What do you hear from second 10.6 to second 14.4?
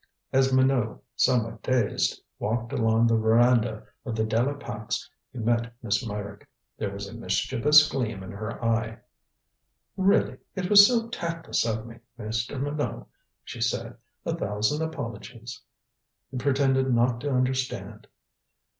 was so tactless of me, Mr. Minot," she said. "A